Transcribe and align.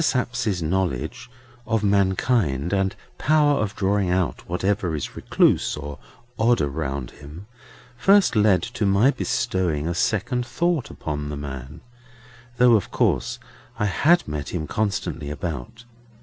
Sapsea's 0.03 0.63
knowledge 0.63 1.29
of 1.67 1.83
mankind 1.83 2.73
and 2.73 2.95
power 3.19 3.59
of 3.61 3.75
drawing 3.75 4.09
out 4.09 4.49
whatever 4.49 4.95
is 4.95 5.15
recluse 5.15 5.77
or 5.77 5.99
odd 6.39 6.59
around 6.59 7.11
him, 7.11 7.45
first 7.97 8.35
led 8.35 8.63
to 8.63 8.87
my 8.87 9.11
bestowing 9.11 9.87
a 9.87 9.93
second 9.93 10.43
thought 10.43 10.89
upon 10.89 11.29
the 11.29 11.37
man: 11.37 11.81
though 12.57 12.73
of 12.73 12.89
course 12.89 13.37
I 13.77 13.85
had 13.85 14.27
met 14.27 14.49
him 14.55 14.65
constantly 14.65 15.29
about. 15.29 15.83